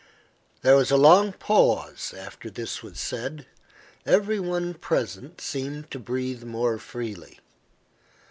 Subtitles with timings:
[0.63, 3.45] There was a long pause after this was said;
[4.03, 7.37] every one present seemed to breathe more freely.